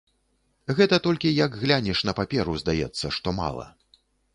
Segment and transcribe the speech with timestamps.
[0.79, 3.73] Гэта толькі, як глянеш на паперу, здаецца, што мала.